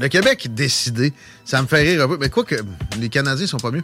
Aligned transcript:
Le 0.00 0.08
Québec 0.08 0.48
décidé. 0.54 1.12
Ça 1.44 1.60
me 1.62 1.66
fait 1.66 1.82
rire 1.82 2.02
un 2.04 2.08
peu. 2.08 2.18
Mais 2.20 2.28
quoi 2.28 2.44
que 2.44 2.56
les 2.98 3.08
Canadiens 3.08 3.46
sont 3.46 3.58
pas 3.58 3.70
mieux. 3.70 3.82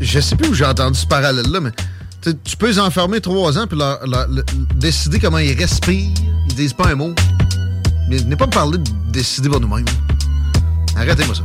Je 0.00 0.20
sais 0.20 0.36
plus 0.36 0.48
où 0.48 0.54
j'ai 0.54 0.66
entendu 0.66 0.98
ce 0.98 1.06
parallèle-là, 1.06 1.60
mais 1.60 1.70
tu 2.44 2.56
peux 2.56 2.68
les 2.68 2.78
enfermer 2.78 3.20
trois 3.20 3.56
ans 3.58 3.66
puis 3.66 3.78
leur, 3.78 4.06
leur- 4.06 4.28
le- 4.28 4.44
décider 4.74 5.18
comment 5.18 5.38
ils 5.38 5.56
respirent. 5.58 6.10
Ils 6.48 6.54
disent 6.54 6.72
pas 6.74 6.88
un 6.88 6.94
mot. 6.96 7.14
Mais 8.08 8.18
venez 8.18 8.36
pas 8.36 8.46
me 8.46 8.52
parler 8.52 8.78
de 8.78 8.90
décider 9.10 9.48
par 9.48 9.60
nous-mêmes. 9.60 9.84
Arrêtez-moi 10.96 11.34
ça. 11.34 11.42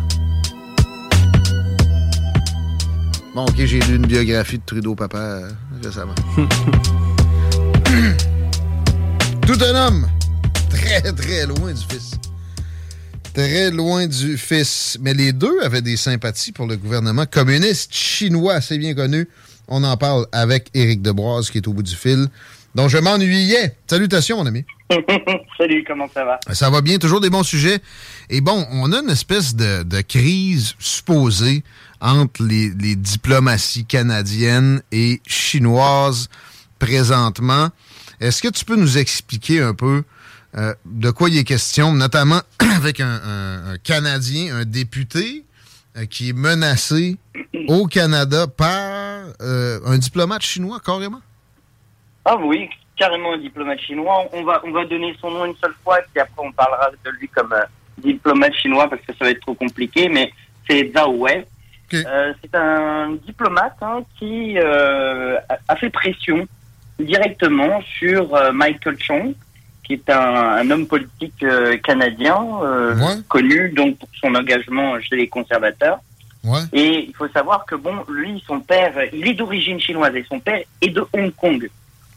Bon, 3.34 3.46
ok, 3.46 3.56
j'ai 3.66 3.80
lu 3.80 3.96
une 3.96 4.06
biographie 4.06 4.58
de 4.58 4.63
Trudeau 4.66 4.94
Papa 4.94 5.18
euh, 5.18 5.50
récemment. 5.81 6.13
Tout 9.48 9.58
un 9.63 9.75
homme, 9.88 10.08
très 10.69 11.02
très 11.13 11.46
loin 11.48 11.72
du 11.74 11.81
fils. 11.90 12.12
Très 13.34 13.72
loin 13.72 14.08
du 14.08 14.38
fils. 14.38 14.97
Mais 15.02 15.14
les 15.14 15.31
deux 15.31 15.62
avaient 15.62 15.81
des 15.81 15.96
sympathies 15.96 16.52
pour 16.52 16.68
le 16.68 16.75
gouvernement 16.75 17.25
communiste 17.25 17.94
chinois, 17.94 18.59
c'est 18.59 18.78
bien 18.78 18.94
connu. 18.94 19.28
On 19.69 19.84
en 19.86 19.96
parle 19.96 20.25
avec 20.34 20.69
Éric 20.74 21.02
Debroise, 21.02 21.50
qui 21.50 21.59
est 21.59 21.68
au 21.68 21.74
bout 21.74 21.84
du 21.84 21.96
fil, 21.96 22.28
dont 22.75 22.90
je 22.90 22.97
m'ennuyais. 22.97 23.78
Salutations, 23.88 24.38
mon 24.38 24.46
ami. 24.47 24.66
Salut, 25.58 25.86
comment 25.88 26.09
ça 26.14 26.25
va? 26.25 26.40
Ça 26.52 26.69
va 26.69 26.81
bien, 26.81 26.97
toujours 26.97 27.22
des 27.22 27.30
bons 27.30 27.44
sujets. 27.44 27.80
Et 28.30 28.42
bon, 28.42 28.68
on 28.72 28.92
a 28.92 29.00
une 29.00 29.09
espèce 29.09 29.56
de, 29.56 29.84
de 29.84 30.02
crise 30.02 30.75
supposée 30.80 31.63
entre 32.02 32.44
les, 32.44 32.72
les 32.72 32.96
diplomaties 32.98 33.86
canadiennes 33.86 34.81
et 34.92 35.22
chinoises 35.25 36.28
présentement. 36.80 37.69
Est-ce 38.19 38.42
que 38.42 38.50
tu 38.50 38.66
peux 38.66 38.75
nous 38.75 38.98
expliquer 38.98 39.62
un 39.62 39.74
peu 39.74 40.03
euh, 40.57 40.73
de 40.85 41.12
quoi 41.12 41.29
il 41.29 41.38
est 41.38 41.44
question, 41.44 41.94
notamment 41.94 42.41
avec 42.78 43.00
un, 43.00 43.07
un- 43.23 43.72
un 43.73 43.78
Canadien, 43.78 44.56
un 44.56 44.66
député 44.66 45.45
euh, 45.97 46.06
qui 46.06 46.29
est 46.29 46.34
menacé 46.34 47.17
au 47.67 47.88
Canada 47.88 48.47
par 48.47 49.25
euh, 49.41 49.79
un 49.85 49.97
diplomate 49.97 50.41
chinois, 50.41 50.79
carrément? 50.85 51.22
Ah 52.25 52.35
oui, 52.38 52.69
carrément 52.97 53.34
un 53.34 53.38
diplomate 53.38 53.79
chinois. 53.79 54.25
On 54.34 54.44
va, 54.44 54.62
on 54.66 54.72
va 54.72 54.85
donner 54.85 55.16
son 55.22 55.31
nom 55.31 55.45
une 55.45 55.56
seule 55.56 55.73
fois, 55.84 56.00
puis 56.13 56.22
après 56.22 56.44
on 56.45 56.51
parlera 56.51 56.89
de 57.03 57.09
lui 57.12 57.28
comme 57.29 57.53
diplomate 57.97 58.53
chinois 58.56 58.89
parce 58.89 59.01
que 59.03 59.13
ça 59.13 59.25
va 59.25 59.31
être 59.31 59.41
trop 59.41 59.53
compliqué, 59.56 60.09
mais 60.09 60.31
c'est 60.69 60.91
Zhao 60.94 61.13
Wei. 61.18 61.45
C'est 61.89 62.56
un 62.56 63.12
diplomate 63.28 63.75
hein, 63.81 64.00
qui 64.18 64.57
a- 64.57 65.75
fait 65.75 65.89
pression 65.89 66.47
directement 67.00 67.81
sur 68.00 68.29
Michael 68.53 68.97
Chong, 69.00 69.33
qui 69.84 69.94
est 69.94 70.09
un, 70.09 70.19
un 70.19 70.72
homme 70.72 70.88
politique 70.88 71.44
euh, 71.44 71.78
canadien 71.78 72.38
euh, 72.64 72.96
connu 73.28 73.69
donc 73.69 73.97
pour 73.97 74.09
son 74.22 74.34
engagement 74.36 75.00
chez 75.02 75.16
les 75.16 75.28
conservateurs. 75.28 76.00
Et 76.74 77.06
il 77.08 77.14
faut 77.16 77.28
savoir 77.30 77.66
que 77.66 77.75
bon, 77.75 77.94
lui, 78.09 78.44
son 78.47 78.59
père, 78.59 78.94
il 79.14 79.28
est 79.28 79.34
d'origine 79.34 79.80
chinoise 79.80 80.16
et 80.16 80.25
son 80.28 80.40
père 80.40 80.62
est 80.81 80.90
de 80.90 81.06
Hong 81.14 81.31
Kong. 81.36 81.69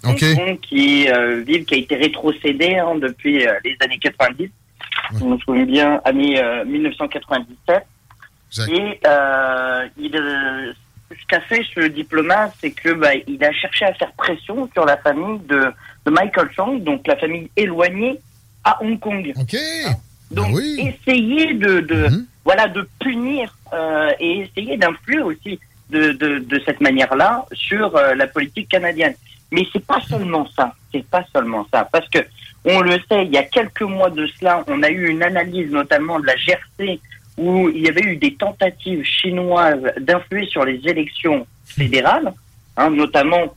Hong 0.02 0.18
Kong, 0.18 0.58
qui 0.60 1.04
est 1.04 1.12
euh, 1.12 1.42
ville 1.42 1.64
qui 1.64 1.74
a 1.74 1.78
été 1.78 1.96
rétrocédée 1.96 2.76
hein, 2.76 2.94
depuis 2.96 3.46
euh, 3.46 3.52
les 3.64 3.76
années 3.80 3.98
90. 3.98 4.48
Je 5.18 5.24
me 5.24 5.36
souviens 5.38 5.64
bien, 5.64 6.00
année 6.04 6.42
euh, 6.42 6.64
1997. 6.64 7.86
Et 8.68 9.00
il, 9.98 10.74
ce 11.10 11.26
qu'a 11.26 11.40
fait 11.40 11.62
ce 11.74 11.80
diplomate, 11.88 12.54
c'est 12.60 12.70
que 12.70 12.92
bah, 12.92 13.10
il 13.26 13.42
a 13.44 13.52
cherché 13.52 13.84
à 13.84 13.94
faire 13.94 14.12
pression 14.12 14.68
sur 14.72 14.84
la 14.84 14.96
famille 14.96 15.40
de, 15.48 15.72
de 16.06 16.10
Michael 16.10 16.50
Chang, 16.54 16.78
donc 16.78 17.06
la 17.06 17.16
famille 17.16 17.50
éloignée 17.56 18.18
à 18.64 18.82
Hong 18.82 18.98
Kong. 18.98 19.32
Hein? 19.36 19.92
Donc 20.30 20.58
essayer 20.78 21.54
de, 21.54 21.80
de 21.80 22.08
voilà 22.44 22.68
de 22.68 22.88
punir 22.98 23.56
euh, 23.72 24.10
et 24.18 24.40
essayer 24.40 24.76
d'influer 24.76 25.20
aussi 25.20 25.60
de, 25.90 26.12
de, 26.12 26.38
de 26.38 26.60
cette 26.64 26.80
manière-là 26.80 27.44
sur 27.52 27.94
euh, 27.96 28.14
la 28.14 28.26
politique 28.26 28.68
canadienne. 28.68 29.14
Mais 29.52 29.66
c'est 29.72 29.84
pas 29.84 30.00
seulement 30.08 30.48
ça, 30.56 30.74
c'est 30.90 31.06
pas 31.06 31.24
seulement 31.32 31.66
ça, 31.72 31.88
parce 31.92 32.08
que 32.08 32.18
on 32.64 32.80
le 32.80 32.98
sait, 33.10 33.26
il 33.26 33.32
y 33.32 33.36
a 33.36 33.42
quelques 33.42 33.82
mois 33.82 34.08
de 34.08 34.26
cela, 34.26 34.64
on 34.66 34.82
a 34.82 34.88
eu 34.88 35.08
une 35.08 35.22
analyse 35.22 35.70
notamment 35.70 36.18
de 36.18 36.26
la 36.26 36.34
GRC 36.36 36.98
où 37.36 37.68
il 37.68 37.82
y 37.82 37.88
avait 37.88 38.02
eu 38.02 38.16
des 38.16 38.34
tentatives 38.34 39.02
chinoises 39.04 39.82
d'influer 40.00 40.46
sur 40.46 40.64
les 40.64 40.80
élections 40.86 41.46
fédérales, 41.64 42.32
hein, 42.76 42.90
notamment 42.90 43.54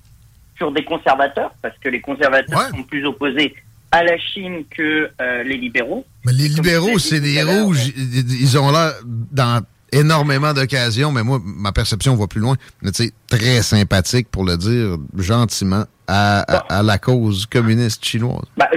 sur 0.57 0.71
des 0.71 0.83
conservateurs, 0.83 1.51
parce 1.61 1.77
que 1.79 1.89
les 1.89 2.01
conservateurs 2.01 2.69
sont 2.69 2.83
plus 2.83 3.05
opposés 3.05 3.53
à 3.91 4.03
la 4.03 4.17
Chine 4.17 4.63
que 4.69 5.09
euh, 5.21 5.43
les 5.43 5.57
libéraux. 5.57 6.05
Mais 6.25 6.33
les 6.33 6.49
libéraux, 6.49 6.97
c'est 6.99 7.19
des 7.21 7.41
rouges. 7.43 7.87
Ils 7.95 8.57
ont 8.57 8.71
l'air 8.71 8.93
dans 9.05 9.61
énormément 9.93 10.53
d'occasions, 10.53 11.11
mais 11.11 11.23
moi, 11.23 11.39
ma 11.43 11.71
perception 11.71 12.15
va 12.15 12.27
plus 12.27 12.41
loin. 12.41 12.55
Mais 12.81 12.91
tu 12.91 13.05
sais, 13.05 13.11
très 13.27 13.61
sympathique, 13.61 14.27
pour 14.29 14.43
le 14.43 14.57
dire 14.57 14.97
gentiment, 15.17 15.85
à, 16.07 16.39
à- 16.41 16.79
à 16.79 16.83
la 16.83 16.97
cause 16.97 17.45
communiste 17.45 18.03
chinoise. 18.03 18.43
Bah, 18.57 18.67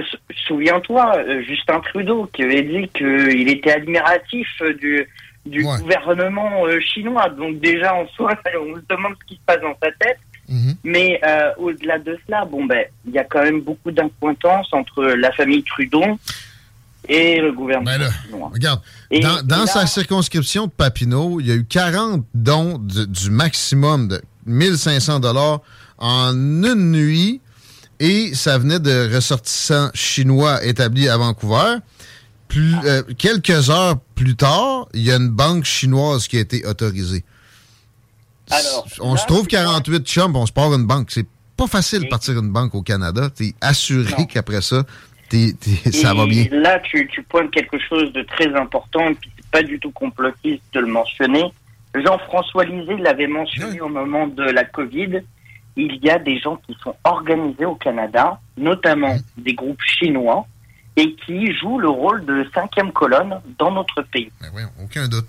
Souviens-toi, 0.47 1.17
euh, 1.17 1.43
Justin 1.43 1.79
Trudeau 1.79 2.29
qui 2.33 2.43
avait 2.43 2.63
dit 2.63 2.89
qu'il 2.93 3.49
était 3.49 3.71
admiratif 3.71 4.47
euh, 4.61 4.73
du, 4.73 5.63
gouvernement 5.63 6.65
euh, 6.65 6.79
chinois. 6.79 7.29
Donc 7.29 7.59
déjà, 7.59 7.95
en 7.95 8.07
soi, 8.09 8.33
on 8.61 8.75
se 8.75 8.81
demande 8.89 9.13
ce 9.21 9.27
qui 9.27 9.35
se 9.35 9.41
passe 9.45 9.61
dans 9.61 9.75
sa 9.81 9.91
tête. 9.91 10.19
Mais 10.83 11.19
euh, 11.25 11.51
au-delà 11.57 11.97
de 11.97 12.19
cela, 12.25 12.43
bon 12.43 12.65
ben, 12.65 12.83
il 13.05 13.13
y 13.13 13.17
a 13.17 13.23
quand 13.23 13.41
même 13.41 13.61
beaucoup 13.61 13.89
d'incointance 13.89 14.67
entre 14.73 15.03
la 15.03 15.31
famille 15.31 15.63
Trudeau 15.63 16.03
et 17.07 17.39
le 17.39 17.53
gouvernement 17.53 17.97
ben 17.97 18.11
chinois. 18.25 18.51
Regarde, 18.53 18.81
dans, 19.45 19.65
sa 19.65 19.87
circonscription 19.87 20.65
de 20.65 20.71
Papineau, 20.71 21.39
il 21.39 21.47
y 21.47 21.51
a 21.51 21.55
eu 21.55 21.63
40 21.63 22.25
dons 22.33 22.77
du 22.79 23.29
maximum 23.29 24.09
de 24.09 24.21
1500 24.45 25.21
dollars 25.21 25.61
en 25.97 26.33
une 26.33 26.91
nuit 26.91 27.39
et 28.01 28.33
ça 28.33 28.57
venait 28.57 28.79
de 28.79 29.13
ressortissants 29.13 29.91
chinois 29.93 30.65
établis 30.65 31.07
à 31.07 31.17
Vancouver. 31.17 31.77
Plus, 32.47 32.73
euh, 32.83 33.03
quelques 33.17 33.69
heures 33.69 33.99
plus 34.15 34.35
tard, 34.35 34.87
il 34.93 35.03
y 35.03 35.11
a 35.11 35.17
une 35.17 35.29
banque 35.29 35.65
chinoise 35.65 36.27
qui 36.27 36.37
a 36.37 36.39
été 36.39 36.65
autorisée. 36.65 37.23
Alors, 38.49 38.87
on 38.99 39.15
se 39.15 39.25
trouve 39.27 39.45
48 39.47 40.05
chums, 40.05 40.35
on 40.35 40.47
se 40.47 40.51
part 40.51 40.73
une 40.73 40.87
banque. 40.87 41.11
C'est 41.11 41.27
pas 41.55 41.67
facile 41.67 42.01
de 42.01 42.07
partir 42.07 42.39
une 42.39 42.51
banque 42.51 42.73
au 42.73 42.81
Canada. 42.81 43.29
Tu 43.33 43.49
es 43.49 43.53
assuré 43.61 44.25
qu'après 44.27 44.61
ça, 44.61 44.83
ça 45.91 46.13
va 46.15 46.25
bien. 46.25 46.47
Là, 46.51 46.79
tu, 46.79 47.07
tu, 47.07 47.21
pointes 47.21 47.51
quelque 47.51 47.77
chose 47.87 48.11
de 48.13 48.23
très 48.23 48.53
important, 48.55 49.09
et 49.09 49.13
puis 49.13 49.29
c'est 49.37 49.51
pas 49.51 49.61
du 49.61 49.79
tout 49.79 49.91
complotiste 49.91 50.63
de 50.73 50.79
le 50.79 50.87
mentionner. 50.87 51.45
Jean-François 51.93 52.65
Lisée 52.65 52.97
l'avait 52.97 53.27
mentionné 53.27 53.79
au 53.79 53.89
moment 53.89 54.25
de 54.27 54.43
la 54.43 54.65
Covid. 54.65 55.21
Il 55.75 56.03
y 56.03 56.09
a 56.09 56.19
des 56.19 56.39
gens 56.39 56.57
qui 56.57 56.75
sont 56.83 56.95
organisés 57.03 57.65
au 57.65 57.75
Canada, 57.75 58.39
notamment 58.57 59.15
des 59.37 59.53
groupes 59.53 59.81
chinois, 59.81 60.45
et 60.95 61.15
qui 61.15 61.53
jouent 61.53 61.79
le 61.79 61.89
rôle 61.89 62.25
de 62.25 62.45
cinquième 62.53 62.91
colonne 62.91 63.39
dans 63.57 63.71
notre 63.71 64.01
pays. 64.03 64.31
Mais 64.41 64.47
oui, 64.53 64.63
aucun 64.83 65.07
doute. 65.07 65.27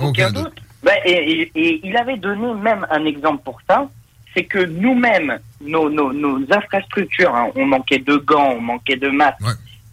Aucun, 0.00 0.30
doute. 0.30 0.60
Ben, 0.82 0.96
et, 1.04 1.50
il 1.84 1.96
avait 1.96 2.16
donné 2.16 2.52
même 2.54 2.86
un 2.90 3.04
exemple 3.04 3.42
pour 3.44 3.60
ça, 3.68 3.88
c'est 4.34 4.44
que 4.44 4.64
nous-mêmes, 4.64 5.38
nos, 5.60 5.88
nos, 5.90 6.40
infrastructures, 6.52 7.34
hein, 7.34 7.50
on 7.54 7.66
manquait 7.66 7.98
de 7.98 8.16
gants, 8.16 8.54
on 8.56 8.60
manquait 8.60 8.96
de 8.96 9.08
masques, 9.08 9.42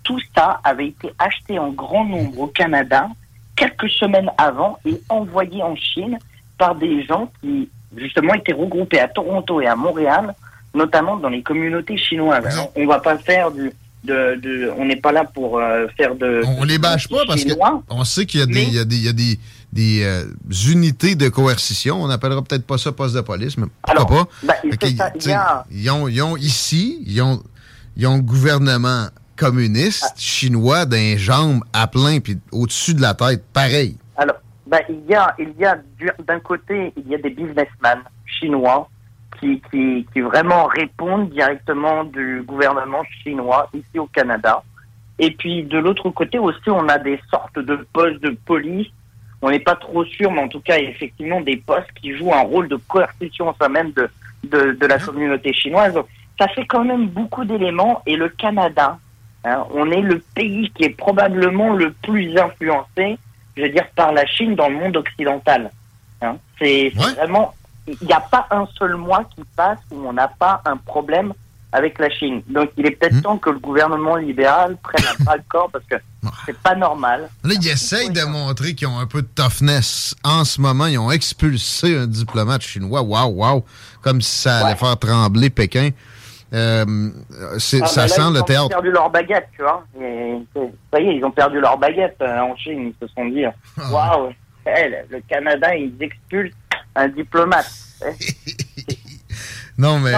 tout 0.03 0.19
ça 0.35 0.59
avait 0.63 0.87
été 0.87 1.09
acheté 1.19 1.59
en 1.59 1.69
grand 1.71 2.05
nombre 2.05 2.39
au 2.39 2.47
Canada 2.47 3.07
quelques 3.55 3.89
semaines 3.89 4.31
avant 4.37 4.79
et 4.85 4.99
envoyé 5.09 5.61
en 5.61 5.75
Chine 5.75 6.17
par 6.57 6.75
des 6.75 7.05
gens 7.05 7.31
qui 7.41 7.69
justement 7.95 8.33
étaient 8.33 8.53
regroupés 8.53 8.99
à 8.99 9.07
Toronto 9.07 9.61
et 9.61 9.67
à 9.67 9.75
Montréal, 9.75 10.33
notamment 10.73 11.17
dans 11.17 11.29
les 11.29 11.41
communautés 11.41 11.97
chinoises. 11.97 12.69
On 12.75 12.85
va 12.85 12.99
pas 12.99 13.17
faire 13.17 13.51
du 13.51 13.71
de, 14.03 14.71
on 14.77 14.85
n'est 14.85 14.95
pas 14.95 15.11
là 15.11 15.25
pour 15.25 15.59
euh, 15.59 15.87
faire 15.97 16.15
de. 16.15 16.41
On, 16.45 16.63
les 16.63 16.77
bâche 16.77 17.07
pas 17.07 17.25
parce 17.27 17.43
qu'on 17.43 18.03
sait 18.03 18.25
qu'il 18.25 18.39
y 18.39 18.43
a 18.43 18.45
des, 18.45 18.63
il 18.63 18.73
y 18.73 18.79
a 18.79 18.85
des, 18.85 18.95
il 18.95 19.05
y 19.05 19.09
a 19.09 19.13
des, 19.13 19.39
des 19.73 20.03
euh, 20.03 20.25
unités 20.69 21.15
de 21.15 21.29
coercition. 21.29 22.01
On 22.01 22.07
n'appellera 22.07 22.41
peut-être 22.41 22.65
pas 22.65 22.77
ça 22.77 22.91
poste 22.91 23.15
de 23.15 23.21
police, 23.21 23.57
mais 23.57 23.67
pourquoi 23.81 24.07
pas? 24.07 24.29
Ben, 24.43 24.55
ils, 25.71 25.91
ont, 25.91 26.07
ils 26.07 26.21
ont 26.21 26.37
ici, 26.37 27.03
ils 27.05 27.21
ont, 27.21 27.41
ils 27.97 28.07
ont 28.07 28.19
gouvernement 28.19 29.07
communiste 29.35 30.05
ah. 30.07 30.13
chinois 30.17 30.85
d'un 30.85 31.17
jambe 31.17 31.63
à 31.73 31.87
plein 31.87 32.19
puis 32.19 32.37
au-dessus 32.51 32.93
de 32.93 33.01
la 33.01 33.13
tête, 33.13 33.43
pareil. 33.53 33.97
Alors, 34.17 34.35
ben, 34.69 34.81
il 34.87 35.03
y 35.09 35.15
a, 35.15 35.33
il 35.39 35.51
y 35.57 35.65
a 35.65 35.79
d'un 36.27 36.39
côté, 36.39 36.93
il 36.95 37.07
y 37.07 37.15
a 37.15 37.17
des 37.17 37.31
businessmen 37.31 38.03
chinois 38.25 38.87
qui, 39.39 39.61
qui, 39.71 40.05
qui 40.13 40.21
vraiment 40.21 40.67
répondent 40.67 41.29
directement 41.31 42.03
du 42.03 42.43
gouvernement 42.45 43.03
chinois 43.23 43.67
ici 43.73 43.97
au 43.97 44.05
Canada. 44.05 44.61
Et 45.17 45.31
puis 45.31 45.63
de 45.63 45.79
l'autre 45.79 46.09
côté 46.11 46.37
aussi, 46.37 46.69
on 46.69 46.87
a 46.87 46.99
des 46.99 47.19
sortes 47.31 47.57
de 47.57 47.87
postes 47.93 48.21
de 48.21 48.37
police. 48.45 48.87
On 49.41 49.49
n'est 49.49 49.59
pas 49.59 49.75
trop 49.75 50.05
sûr, 50.05 50.31
mais 50.31 50.41
en 50.41 50.47
tout 50.49 50.59
cas, 50.59 50.77
effectivement 50.77 51.41
des 51.41 51.57
postes 51.57 51.91
qui 51.99 52.15
jouent 52.15 52.33
un 52.33 52.41
rôle 52.41 52.67
de 52.67 52.75
coercition 52.75 53.49
au 53.59 53.69
même 53.69 53.91
de, 53.93 54.09
de, 54.43 54.85
la 54.85 54.99
communauté 54.99 55.51
chinoise. 55.51 55.97
Ça 56.37 56.47
fait 56.49 56.65
quand 56.65 56.85
même 56.85 57.07
beaucoup 57.07 57.43
d'éléments. 57.43 58.03
Et 58.05 58.15
le 58.15 58.29
Canada, 58.29 58.99
hein, 59.45 59.65
on 59.73 59.89
est 59.89 60.01
le 60.01 60.19
pays 60.35 60.69
qui 60.75 60.83
est 60.83 60.95
probablement 60.95 61.73
le 61.73 61.91
plus 62.03 62.37
influencé, 62.37 63.17
je 63.59 63.63
veux 63.65 63.69
dire, 63.69 63.87
par 63.95 64.11
la 64.11 64.25
Chine 64.25 64.55
dans 64.55 64.69
le 64.69 64.75
monde 64.75 64.97
occidental. 64.97 65.71
Hein. 66.21 66.37
C'est 66.57 66.89
vraiment 66.89 67.53
il 68.01 68.07
n'y 68.07 68.13
a 68.13 68.19
pas 68.19 68.47
un 68.51 68.67
seul 68.77 68.95
mois 68.95 69.23
qui 69.35 69.43
passe 69.55 69.79
où 69.91 70.07
on 70.07 70.13
n'a 70.13 70.27
pas 70.27 70.61
un 70.65 70.77
problème 70.77 71.33
avec 71.71 71.99
la 71.99 72.09
Chine. 72.09 72.41
Donc 72.47 72.71
il 72.77 72.85
est 72.85 72.91
peut-être 72.91 73.15
hmm. 73.15 73.21
temps 73.21 73.37
que 73.37 73.49
le 73.49 73.59
gouvernement 73.59 74.15
libéral 74.15 74.77
prenne 74.81 75.05
un 75.05 75.23
bras 75.23 75.37
le 75.37 75.43
corps 75.47 75.69
parce 75.71 75.85
que 75.85 75.95
c'est 76.45 76.57
pas 76.57 76.75
normal. 76.75 77.29
Là, 77.43 77.53
ils 77.59 77.67
essayent 77.67 78.09
de 78.09 78.23
montrer 78.23 78.73
qu'ils 78.73 78.87
ont 78.87 78.99
un 78.99 79.05
peu 79.05 79.21
de 79.21 79.27
toughness. 79.27 80.15
En 80.23 80.43
ce 80.45 80.59
moment, 80.59 80.87
ils 80.87 80.97
ont 80.97 81.11
expulsé 81.11 81.95
un 81.95 82.07
diplomate 82.07 82.61
chinois. 82.61 83.01
Waouh, 83.01 83.35
waouh! 83.35 83.63
Comme 84.01 84.21
si 84.21 84.41
ça 84.41 84.65
allait 84.65 84.75
faire 84.75 84.97
trembler 84.97 85.49
Pékin. 85.49 85.91
Euh, 86.53 87.09
ah, 87.41 87.59
ça 87.59 88.07
sent 88.07 88.31
le 88.33 88.41
théâtre. 88.41 88.69
Ils 88.71 88.75
ont 88.77 88.81
perdu 88.81 88.91
leur 88.91 89.09
baguette, 89.09 89.47
tu 89.55 89.61
vois. 89.61 89.83
ça 90.91 90.99
y 90.99 91.07
est, 91.07 91.15
ils 91.17 91.23
ont 91.23 91.31
perdu 91.31 91.59
leur 91.59 91.77
baguette 91.77 92.17
euh, 92.21 92.39
en 92.39 92.55
Chine. 92.55 92.91
Ils 92.91 93.07
se 93.07 93.13
sont 93.13 93.25
dit, 93.25 93.45
ah 93.45 93.53
waouh, 93.91 94.31
le 94.65 95.19
Canada, 95.27 95.75
ils 95.75 95.93
expulsent 95.99 96.55
un 96.95 97.07
diplomate. 97.07 97.71
non, 99.77 99.99
mais... 99.99 100.11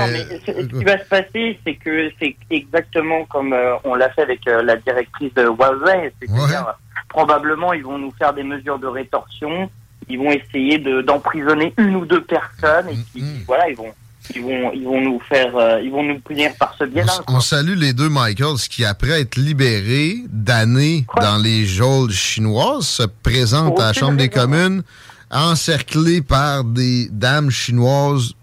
ce, 0.45 0.51
qui 0.51 0.83
va 0.83 0.97
se 0.99 1.05
passer, 1.05 1.59
c'est 1.65 1.75
que 1.75 2.11
c'est 2.19 2.35
exactement 2.49 3.25
comme 3.25 3.53
euh, 3.53 3.75
on 3.83 3.95
l'a 3.95 4.09
fait 4.11 4.21
avec 4.21 4.47
euh, 4.47 4.63
la 4.63 4.77
directrice 4.77 5.33
de 5.33 5.43
Huawei. 5.43 6.13
C'est-à-dire, 6.21 6.77
probablement, 7.09 7.73
ils 7.73 7.83
vont 7.83 7.97
nous 7.97 8.11
faire 8.11 8.33
des 8.33 8.43
mesures 8.43 8.79
de 8.79 8.87
rétorsion. 8.87 9.69
Ils 10.07 10.17
vont 10.17 10.31
essayer 10.31 10.77
d'emprisonner 10.79 11.73
une 11.77 11.95
ou 11.97 12.05
deux 12.05 12.23
personnes. 12.23 12.89
Et 12.89 12.97
puis, 13.11 13.21
mm-hmm. 13.21 13.45
voilà, 13.45 13.69
ils 13.69 13.75
vont 13.75 13.93
ils 14.35 14.41
vont, 14.41 14.71
ils 14.73 14.83
vont 14.83 15.01
nous 15.01 15.19
faire, 15.27 15.55
euh, 15.55 15.81
ils 15.81 15.91
vont 15.91 16.03
nous 16.03 16.19
punir 16.19 16.51
par 16.59 16.75
ce 16.77 16.83
biais-là. 16.83 17.13
On, 17.27 17.39
salue 17.39 17.75
les 17.77 17.93
deux 17.93 18.09
Michaels 18.09 18.59
qui, 18.69 18.85
après 18.85 19.21
être 19.21 19.35
libérés 19.37 20.17
d'années 20.29 21.05
dans 21.19 21.37
les 21.37 21.65
geôles 21.65 22.11
chinoises, 22.11 22.85
se 22.85 23.03
présentent 23.03 23.79
à 23.79 23.87
la 23.87 23.93
Chambre 23.93 24.17
des 24.17 24.29
communes 24.29 24.83
encerclés 25.31 26.21
par 26.21 26.63
des 26.63 27.07
dames 27.09 27.49
chinoises 27.49 28.33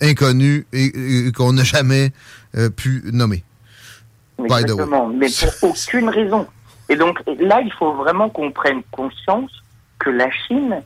inconnues 0.00 0.66
et, 0.72 1.32
qu'on 1.32 1.52
n'a 1.52 1.64
jamais 1.64 2.12
euh, 2.56 2.70
pu 2.70 3.02
nommer. 3.12 3.42
Exactement, 4.38 5.08
mais 5.08 5.26
pour 5.28 5.70
aucune 5.70 6.08
raison. 6.08 6.46
Et 6.88 6.96
donc 6.96 7.20
là, 7.38 7.60
il 7.64 7.72
faut 7.72 7.92
vraiment 7.94 8.28
qu'on 8.28 8.50
prenne 8.50 8.82
conscience 8.90 9.50
que 9.98 10.10
la 10.10 10.30
Chine 10.30 10.82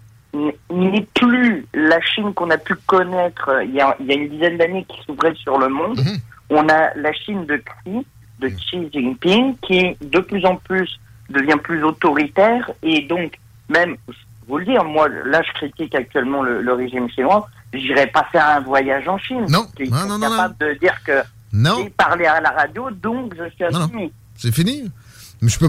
n'est 0.71 1.07
plus 1.15 1.67
la 1.75 2.01
Chine 2.01 2.35
qu'on 2.35 2.51
a 2.51 2.59
pu 2.59 2.75
connaître 2.87 3.49
euh, 3.49 3.65
il 3.65 3.75
y 3.75 3.81
a, 3.81 3.97
une 4.01 4.29
dizaine 4.29 4.59
d'années 4.59 4.87
qui 4.89 5.01
s'ouvrait 5.05 5.35
sur 5.35 5.59
le 5.59 5.69
monde. 5.69 5.99
Mhm. 5.99 6.19
On 6.51 6.69
a 6.69 6.95
la 6.95 7.13
Chine 7.13 7.47
de 7.47 7.57
Xi, 7.57 8.07
de 8.41 8.49
mhm. 8.49 8.57
Xi 8.57 8.91
Jinping, 8.93 9.57
qui 9.63 9.97
de 10.01 10.19
plus 10.21 10.45
en 10.45 10.57
plus 10.57 11.01
devient 11.31 11.59
plus 11.63 11.83
autoritaire 11.83 12.71
et 12.83 13.03
donc 13.03 13.39
même 13.69 13.97
vous 14.47 14.59
le 14.59 14.65
dire, 14.65 14.85
moi, 14.85 15.09
là, 15.09 15.43
je 15.43 15.53
critique 15.53 15.95
actuellement 15.95 16.43
le, 16.43 16.73
régime 16.73 17.09
chinois. 17.09 17.49
J'irai 17.73 18.07
pas 18.09 18.27
faire 18.31 18.47
un 18.47 18.61
voyage 18.61 19.09
en 19.09 19.19
Chine. 19.19 19.47
Non, 19.49 19.67
non, 19.91 20.19
non, 20.19 20.21
capable 20.21 20.57
de 20.59 20.79
dire 20.79 20.97
que 21.05 21.23
non. 21.53 21.77
j'ai 21.83 21.91
parlé 21.91 22.27
à 22.27 22.41
la 22.41 22.51
radio, 22.51 22.91
donc 22.91 23.35
je 23.37 23.49
suis 23.55 23.65
assumé. 23.65 24.13
C'est 24.37 24.55
fini. 24.55 24.91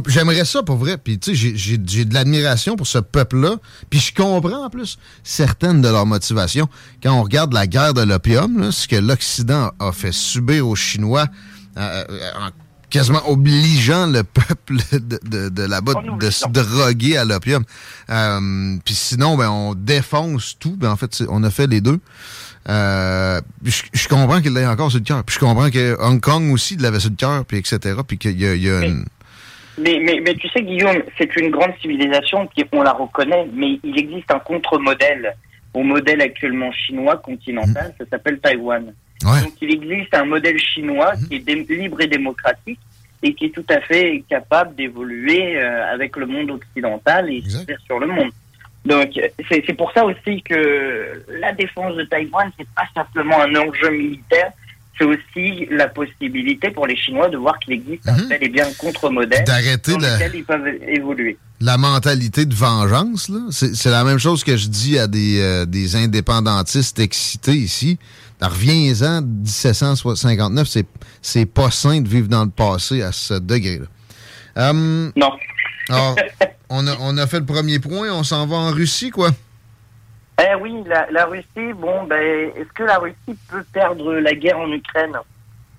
J'aimerais 0.07 0.45
ça 0.45 0.63
pour 0.63 0.77
vrai. 0.77 0.97
Puis, 0.97 1.19
tu 1.19 1.35
sais, 1.35 1.53
j'ai 1.55 1.77
de 1.77 2.13
l'admiration 2.13 2.75
pour 2.75 2.87
ce 2.87 2.99
peuple-là. 2.99 3.57
Puis, 3.89 3.99
je 3.99 4.13
comprends 4.13 4.65
en 4.65 4.69
plus 4.69 4.97
certaines 5.23 5.81
de 5.81 5.87
leurs 5.87 6.05
motivations. 6.05 6.67
Quand 7.01 7.13
on 7.13 7.23
regarde 7.23 7.53
la 7.53 7.67
guerre 7.67 7.93
de 7.93 8.01
l'opium, 8.01 8.71
ce 8.71 8.87
que 8.87 8.95
l'Occident 8.95 9.71
a 9.79 9.91
fait 9.91 10.11
subir 10.11 10.67
aux 10.67 10.75
Chinois 10.75 11.27
euh, 11.77 12.05
euh, 12.09 12.31
en 12.39 12.49
quasiment 12.89 13.29
obligeant 13.29 14.07
le 14.07 14.23
peuple 14.23 14.77
de, 14.91 15.49
de, 15.49 15.63
là-bas 15.63 15.93
de 16.19 16.29
se 16.29 16.47
droguer 16.47 17.17
à 17.17 17.25
l'opium. 17.25 17.63
Euh, 18.09 18.77
puis 18.85 18.93
sinon, 18.93 19.35
ben, 19.35 19.49
on 19.49 19.73
défonce 19.75 20.55
tout. 20.59 20.75
Ben, 20.77 20.91
en 20.91 20.95
fait, 20.95 21.23
on 21.29 21.43
a 21.43 21.49
fait 21.49 21.67
les 21.67 21.81
deux. 21.81 21.99
Euh, 22.67 23.41
je, 23.63 24.07
comprends 24.07 24.41
qu'il 24.41 24.53
l'ait 24.53 24.65
encore 24.65 24.89
sur 24.89 24.99
le 24.99 25.05
cœur. 25.05 25.23
Puis 25.23 25.35
je 25.35 25.39
comprends 25.39 25.69
que 25.69 25.97
Hong 25.99 26.19
Kong 26.19 26.51
aussi 26.51 26.77
l'avait 26.77 26.99
sur 26.99 27.09
le 27.09 27.15
cœur, 27.15 27.45
puis 27.45 27.57
etc. 27.57 27.99
Puis 28.07 28.17
qu'il 28.17 28.39
y 28.39 28.45
a, 28.45 28.55
y 28.55 28.69
a 28.69 28.85
une... 28.85 29.05
Mais, 29.77 29.99
mais, 30.01 30.21
mais, 30.23 30.35
tu 30.35 30.47
sais, 30.49 30.61
Guillaume, 30.61 31.03
c'est 31.17 31.35
une 31.35 31.51
grande 31.51 31.73
civilisation, 31.81 32.47
qui, 32.47 32.63
on 32.71 32.81
la 32.81 32.93
reconnaît, 32.93 33.45
mais 33.53 33.79
il 33.83 33.97
existe 33.99 34.31
un 34.31 34.39
contre-modèle 34.39 35.35
au 35.73 35.83
modèle 35.83 36.21
actuellement 36.21 36.71
chinois 36.71 37.17
continental, 37.17 37.89
mmh. 37.89 38.03
ça 38.03 38.09
s'appelle 38.09 38.39
Taïwan. 38.39 38.93
Donc 39.21 39.53
il 39.61 39.73
existe 39.73 40.13
un 40.13 40.25
modèle 40.25 40.57
chinois 40.57 41.13
mmh. 41.13 41.27
qui 41.27 41.35
est 41.35 41.69
libre 41.69 42.01
et 42.01 42.07
démocratique 42.07 42.79
et 43.21 43.33
qui 43.33 43.45
est 43.45 43.49
tout 43.49 43.65
à 43.69 43.81
fait 43.81 44.23
capable 44.29 44.75
d'évoluer 44.75 45.57
euh, 45.57 45.93
avec 45.93 46.15
le 46.15 46.27
monde 46.27 46.51
occidental 46.51 47.29
et 47.29 47.43
sur 47.85 47.99
le 47.99 48.07
monde. 48.07 48.31
Donc 48.85 49.19
c'est 49.49 49.73
pour 49.73 49.91
ça 49.93 50.05
aussi 50.05 50.41
que 50.43 51.23
la 51.39 51.51
défense 51.53 51.95
de 51.95 52.03
Taïwan, 52.03 52.51
c'est 52.57 52.67
pas 52.75 52.87
simplement 52.93 53.41
un 53.41 53.55
enjeu 53.55 53.89
militaire, 53.89 54.51
c'est 54.97 55.05
aussi 55.05 55.67
la 55.71 55.87
possibilité 55.87 56.71
pour 56.71 56.87
les 56.87 56.95
Chinois 56.95 57.29
de 57.29 57.37
voir 57.37 57.59
qu'il 57.59 57.73
existe 57.73 58.07
un 58.07 58.15
tel 58.27 58.43
et 58.43 58.49
bien 58.49 58.67
contre-modèle 58.77 59.43
dans 59.43 59.57
lequel 59.57 60.31
ils 60.35 60.45
peuvent 60.45 60.67
évoluer. 60.87 61.37
La 61.61 61.77
mentalité 61.77 62.45
de 62.45 62.55
vengeance, 62.55 63.31
c'est 63.51 63.89
la 63.89 64.03
même 64.03 64.19
chose 64.19 64.43
que 64.43 64.55
je 64.55 64.67
dis 64.67 64.97
à 64.97 65.07
des, 65.07 65.39
euh, 65.41 65.65
des 65.65 65.95
indépendantistes 65.95 66.99
excités 66.99 67.53
ici. 67.53 67.97
Reviens-en, 68.41 69.21
1759, 69.21 70.67
c'est 71.21 71.45
pas 71.45 71.71
sain 71.71 72.01
de 72.01 72.07
vivre 72.07 72.27
dans 72.27 72.43
le 72.43 72.51
passé 72.51 73.01
à 73.01 73.11
ce 73.11 73.35
degré-là. 73.35 73.85
Euh, 74.57 75.11
non. 75.15 75.31
alors, 75.89 76.15
on, 76.69 76.87
a, 76.87 76.95
on 76.99 77.17
a 77.17 77.27
fait 77.27 77.39
le 77.39 77.45
premier 77.45 77.79
point, 77.79 78.11
on 78.11 78.23
s'en 78.23 78.45
va 78.47 78.57
en 78.57 78.71
Russie, 78.71 79.09
quoi. 79.09 79.31
Eh 80.41 80.55
oui, 80.61 80.83
la, 80.85 81.07
la 81.11 81.25
Russie, 81.25 81.73
bon, 81.79 82.03
ben, 82.07 82.49
est-ce 82.55 82.71
que 82.75 82.83
la 82.83 82.97
Russie 82.97 83.37
peut 83.49 83.63
perdre 83.71 84.15
la 84.15 84.33
guerre 84.35 84.59
en 84.59 84.71
Ukraine? 84.71 85.13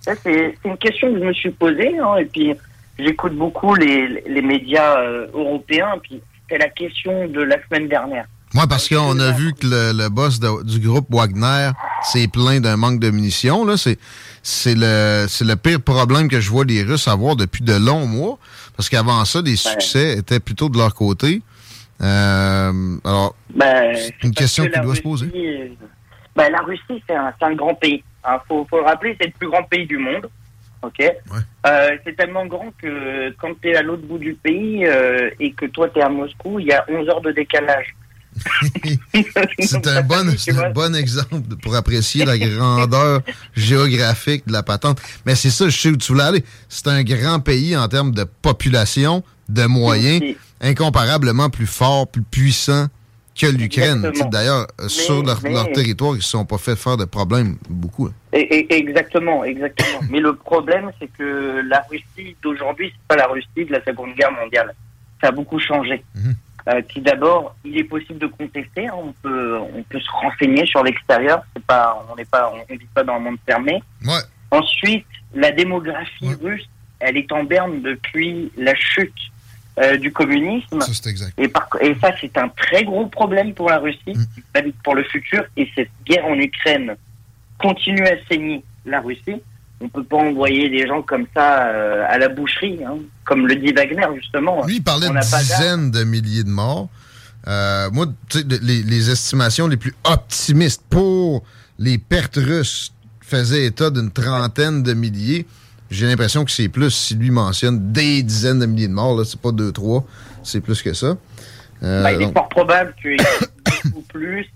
C'est 0.00 0.16
c'est 0.24 0.54
une 0.64 0.78
question 0.78 1.12
que 1.12 1.18
je 1.20 1.24
me 1.24 1.32
suis 1.32 1.50
posée, 1.50 1.98
hein, 1.98 2.16
et 2.16 2.24
puis 2.26 2.54
j'écoute 2.98 3.34
beaucoup 3.36 3.74
les, 3.74 4.22
les 4.26 4.42
médias 4.42 4.98
euh, 5.00 5.26
européens, 5.34 5.94
puis 6.02 6.22
c'était 6.42 6.58
la 6.62 6.70
question 6.70 7.26
de 7.28 7.42
la 7.42 7.56
semaine 7.66 7.88
dernière. 7.88 8.24
Moi, 8.54 8.66
parce 8.68 8.88
qu'on 8.88 9.18
a 9.18 9.32
vu 9.32 9.52
que 9.52 9.66
le, 9.66 9.92
le 9.92 10.08
boss 10.08 10.38
de- 10.40 10.62
du 10.62 10.78
groupe 10.78 11.08
Wagner 11.10 11.70
s'est 12.02 12.28
plaint 12.28 12.62
d'un 12.62 12.76
manque 12.76 13.00
de 13.00 13.10
munitions. 13.10 13.66
Là, 13.66 13.76
c'est 13.76 13.98
c'est 14.42 14.76
le 14.76 15.26
c'est 15.28 15.44
le 15.44 15.56
pire 15.56 15.82
problème 15.82 16.28
que 16.28 16.40
je 16.40 16.48
vois 16.48 16.64
les 16.64 16.82
Russes 16.82 17.08
avoir 17.08 17.36
depuis 17.36 17.62
de 17.64 17.74
longs 17.74 18.06
mois. 18.06 18.38
Parce 18.76 18.88
qu'avant 18.88 19.22
ça, 19.24 19.42
les 19.42 19.56
succès 19.56 20.16
étaient 20.16 20.40
plutôt 20.40 20.68
de 20.70 20.78
leur 20.78 20.94
côté. 20.94 21.42
Euh, 22.02 22.96
alors, 23.04 23.34
Ben, 23.54 23.96
c'est 23.96 24.22
une 24.22 24.34
question 24.34 24.64
que 24.66 24.72
qui 24.72 24.80
doit 24.80 24.94
se 24.94 25.02
poser. 25.02 25.30
euh, 25.34 25.68
ben, 26.34 26.50
la 26.50 26.58
Russie, 26.58 27.02
c'est 27.08 27.14
un, 27.16 27.54
grand 27.54 27.74
pays. 27.74 28.02
Il 28.26 28.38
faut, 28.48 28.66
faut 28.68 28.78
le 28.78 28.84
rappeler, 28.84 29.16
c'est 29.20 29.26
le 29.28 29.32
plus 29.32 29.48
grand 29.48 29.62
pays 29.62 29.86
du 29.86 29.96
monde. 29.98 30.28
Ok? 30.82 31.00
Euh, 31.00 31.96
c'est 32.04 32.16
tellement 32.16 32.46
grand 32.46 32.70
que 32.80 33.30
quand 33.40 33.54
tu 33.60 33.70
es 33.70 33.76
à 33.76 33.82
l'autre 33.82 34.02
bout 34.06 34.18
du 34.18 34.34
pays 34.34 34.84
euh, 34.86 35.30
et 35.40 35.52
que 35.52 35.66
toi 35.66 35.88
tu 35.88 35.98
es 35.98 36.02
à 36.02 36.08
Moscou, 36.08 36.60
il 36.60 36.66
y 36.66 36.72
a 36.72 36.84
11 36.88 37.08
heures 37.08 37.20
de 37.22 37.32
décalage. 37.32 37.94
C'est 39.60 39.86
un 39.86 40.02
bon, 40.02 40.34
c'est 40.36 40.56
un 40.58 40.68
bon 40.70 40.94
exemple 40.94 41.56
pour 41.62 41.74
apprécier 41.74 42.26
la 42.26 42.36
grandeur 42.36 43.22
géographique 43.56 44.46
de 44.46 44.52
la 44.52 44.62
patente. 44.62 45.00
Mais 45.24 45.34
c'est 45.34 45.48
ça, 45.48 45.70
je 45.70 45.76
sais 45.78 45.88
où 45.88 45.96
tu 45.96 46.12
voulais 46.12 46.24
aller. 46.24 46.44
C'est 46.68 46.86
un 46.88 47.02
grand 47.02 47.40
pays 47.40 47.74
en 47.74 47.88
termes 47.88 48.12
de 48.12 48.24
population, 48.24 49.24
de 49.48 49.64
moyens, 49.64 50.22
incomparablement 50.60 51.50
plus 51.50 51.66
fort, 51.66 52.08
plus 52.08 52.22
puissant 52.22 52.86
que 53.38 53.46
l'Ukraine. 53.46 54.10
D'ailleurs, 54.30 54.66
euh, 54.80 54.88
sur 54.88 55.22
leur, 55.22 55.40
mais- 55.42 55.52
leur 55.52 55.70
territoire, 55.72 56.12
ils 56.12 56.18
ne 56.18 56.22
se 56.22 56.30
sont 56.30 56.46
pas 56.46 56.56
fait 56.58 56.74
faire 56.76 56.96
de 56.96 57.04
problèmes 57.04 57.56
beaucoup. 57.68 58.06
hein. 58.06 58.12
Et- 58.32 58.40
et- 58.40 58.74
exactement, 58.76 59.44
exactement. 59.44 60.00
Mais 60.10 60.20
le 60.20 60.34
problème, 60.34 60.90
c'est 60.98 61.08
que 61.18 61.62
la 61.68 61.84
Russie 61.90 62.34
d'aujourd'hui, 62.42 62.90
c'est 62.92 63.06
pas 63.08 63.16
la 63.16 63.26
Russie 63.26 63.48
de 63.66 63.72
la 63.72 63.84
Seconde 63.84 64.14
Guerre 64.14 64.32
mondiale. 64.32 64.74
Ça 65.20 65.28
a 65.28 65.32
beaucoup 65.32 65.58
changé. 65.58 66.02
Euh, 66.68 66.80
qui 66.82 67.00
d'abord, 67.00 67.54
il 67.64 67.78
est 67.78 67.84
possible 67.84 68.18
de 68.18 68.26
contester. 68.26 68.88
hein. 68.88 68.94
on 68.96 69.12
peut, 69.22 69.58
on 69.58 69.82
peut 69.84 70.00
se 70.00 70.10
renseigner 70.10 70.66
sur 70.66 70.82
l'extérieur. 70.82 71.40
C'est 71.54 71.62
pas, 71.64 72.04
on 72.10 72.16
n'est 72.16 72.24
pas, 72.24 72.52
on 72.52 72.74
vit 72.74 72.80
pas 72.94 73.04
dans 73.04 73.14
un 73.14 73.18
monde 73.20 73.36
fermé. 73.46 73.80
Ouais. 74.04 74.14
Ensuite, 74.50 75.06
la 75.34 75.52
démographie 75.52 76.34
russe, 76.42 76.68
elle 76.98 77.18
est 77.18 77.30
en 77.30 77.44
berne 77.44 77.82
depuis 77.82 78.50
la 78.56 78.74
chute 78.74 79.12
euh, 79.78 79.96
du 79.98 80.12
communisme. 80.12 80.80
Ça, 80.80 80.88
c'est 80.92 81.10
exact. 81.10 81.32
Et, 81.38 81.48
par- 81.48 81.68
et 81.80 81.94
ça, 82.00 82.10
c'est 82.20 82.36
un 82.38 82.48
très 82.48 82.84
gros 82.84 83.06
problème 83.06 83.52
pour 83.54 83.68
la 83.68 83.78
Russie, 83.78 84.14
Mm. 84.14 84.24
même 84.54 84.72
pour 84.84 84.94
le 84.94 85.04
futur. 85.04 85.44
Et 85.56 85.68
cette 85.74 85.90
guerre 86.06 86.24
en 86.26 86.34
Ukraine 86.34 86.96
continue 87.58 88.06
à 88.06 88.14
saigner 88.28 88.62
la 88.84 89.00
Russie. 89.00 89.42
On 89.80 89.88
peut 89.88 90.04
pas 90.04 90.16
envoyer 90.16 90.70
des 90.70 90.86
gens 90.86 91.02
comme 91.02 91.26
ça 91.34 91.66
euh, 91.66 92.04
à 92.08 92.16
la 92.16 92.28
boucherie, 92.28 92.78
hein, 92.86 92.96
comme 93.26 93.46
le 93.46 93.56
dit 93.56 93.72
Wagner 93.72 94.06
justement. 94.16 94.64
Lui, 94.64 94.76
il 94.76 94.82
parlait 94.82 95.08
On 95.08 95.14
de 95.14 95.20
dizaines 95.20 95.90
de 95.90 96.04
milliers 96.04 96.44
de 96.44 96.48
morts. 96.48 96.88
Euh, 97.46 97.90
moi, 97.92 98.06
les 98.62 99.10
estimations 99.10 99.68
les 99.68 99.76
plus 99.76 99.94
optimistes 100.04 100.82
pour 100.88 101.44
les 101.78 101.98
pertes 101.98 102.36
russes 102.36 102.92
faisaient 103.20 103.66
état 103.66 103.90
d'une 103.90 104.10
trentaine 104.10 104.82
de 104.82 104.94
milliers. 104.94 105.46
J'ai 105.90 106.06
l'impression 106.06 106.44
que 106.44 106.50
c'est 106.50 106.68
plus, 106.68 106.90
si 106.90 107.14
lui 107.14 107.30
mentionne 107.30 107.92
des 107.92 108.22
dizaines 108.22 108.58
de 108.60 108.66
milliers 108.66 108.88
de 108.88 108.92
morts, 108.92 109.16
là, 109.16 109.24
c'est 109.24 109.40
pas 109.40 109.52
deux, 109.52 109.70
trois, 109.72 110.04
c'est 110.42 110.60
plus 110.60 110.82
que 110.82 110.92
ça. 110.92 111.16
Euh, 111.82 112.02
Bah, 112.02 112.12
il 112.12 112.22
est 112.22 112.32
fort 112.32 112.48
probable 112.48 112.94
qu'il 113.00 113.12
y 113.12 113.14
ait 113.14 113.18
beaucoup 113.84 114.02
plus. 114.02 114.46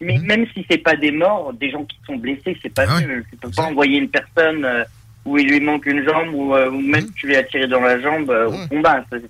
Mais 0.00 0.18
même 0.18 0.46
si 0.54 0.64
c'est 0.70 0.78
pas 0.78 0.94
des 0.94 1.10
morts, 1.10 1.52
des 1.54 1.70
gens 1.70 1.84
qui 1.84 1.96
sont 2.06 2.16
blessés, 2.16 2.56
c'est 2.62 2.72
pas 2.72 2.86
mieux. 3.00 3.24
Tu 3.30 3.36
peux 3.36 3.50
pas 3.50 3.62
envoyer 3.62 3.98
une 3.98 4.10
personne 4.10 4.64
euh, 4.64 4.84
où 5.24 5.38
il 5.38 5.48
lui 5.48 5.60
manque 5.60 5.86
une 5.86 6.04
jambe 6.04 6.34
ou, 6.34 6.54
euh, 6.54 6.70
ou 6.70 6.80
même 6.80 7.10
tu 7.16 7.26
lui 7.26 7.36
as 7.36 7.44
tiré 7.44 7.66
dans 7.66 7.80
la 7.80 8.00
jambe 8.00 8.30
euh, 8.30 8.48
au 8.50 8.68
combat. 8.68 9.04
C'est 9.10 9.22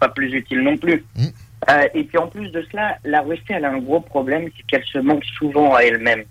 pas 0.00 0.08
plus 0.08 0.32
utile 0.32 0.60
non 0.62 0.76
plus. 0.76 1.04
Euh, 1.68 1.88
et 1.94 2.04
puis 2.04 2.18
en 2.18 2.28
plus 2.28 2.48
de 2.50 2.64
cela, 2.70 2.98
la 3.04 3.20
Russie 3.22 3.42
elle 3.48 3.64
a 3.64 3.70
un 3.72 3.78
gros 3.78 4.00
problème, 4.00 4.48
c'est 4.56 4.62
qu'elle 4.66 4.84
se 4.84 4.98
manque 4.98 5.24
souvent 5.38 5.74
à 5.74 5.80
elle-même. 5.80 6.24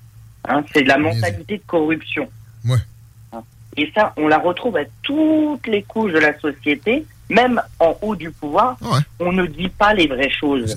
Hein, 0.47 0.63
c'est 0.73 0.83
la 0.83 0.97
mentalité 0.97 1.57
de 1.57 1.63
corruption. 1.67 2.27
Ouais. 2.67 2.77
Et 3.77 3.91
ça, 3.95 4.13
on 4.17 4.27
la 4.27 4.37
retrouve 4.37 4.77
à 4.77 4.85
toutes 5.03 5.67
les 5.67 5.83
couches 5.83 6.13
de 6.13 6.19
la 6.19 6.37
société, 6.39 7.05
même 7.29 7.61
en 7.79 7.95
haut 8.01 8.15
du 8.15 8.31
pouvoir. 8.31 8.77
On 9.19 9.31
ne 9.31 9.45
dit 9.45 9.69
pas 9.69 9.93
les 9.93 10.07
vraies 10.07 10.29
choses. 10.29 10.75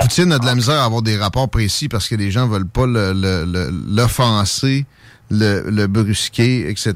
Poutine 0.00 0.30
a 0.32 0.38
de 0.38 0.44
la 0.44 0.54
misère 0.54 0.74
à 0.80 0.84
avoir 0.84 1.00
des 1.00 1.16
rapports 1.16 1.48
précis 1.48 1.88
parce 1.88 2.06
que 2.08 2.14
les 2.16 2.30
gens 2.30 2.46
veulent 2.48 2.68
pas 2.68 2.86
le- 2.86 3.12
le- 3.14 3.44
le- 3.46 3.70
l'offenser, 3.96 4.84
le, 5.30 5.70
le 5.70 5.86
brusquer, 5.86 6.68
etc. 6.68 6.94